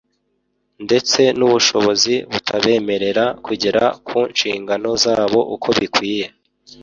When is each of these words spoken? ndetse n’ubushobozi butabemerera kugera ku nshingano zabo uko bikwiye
ndetse 0.85 1.21
n’ubushobozi 1.37 2.13
butabemerera 2.31 3.25
kugera 3.45 3.83
ku 4.07 4.19
nshingano 4.31 4.89
zabo 5.03 5.39
uko 5.55 5.67
bikwiye 5.79 6.25